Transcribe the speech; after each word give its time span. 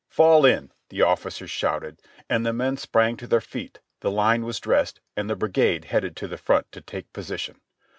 "Fall 0.09 0.47
in!" 0.47 0.71
the 0.89 1.03
officers 1.03 1.51
shouted, 1.51 2.01
and 2.27 2.43
the 2.43 2.53
men 2.53 2.75
sprang 2.75 3.17
to 3.17 3.27
their 3.27 3.39
feet, 3.39 3.81
the 3.99 4.09
line 4.09 4.41
was 4.43 4.59
dressed, 4.59 4.99
and 5.15 5.29
the 5.29 5.35
brigade 5.35 5.85
headed 5.85 6.15
to 6.15 6.27
the 6.27 6.39
front 6.39 6.71
to 6.71 6.81
take 6.81 7.13
position. 7.13 7.61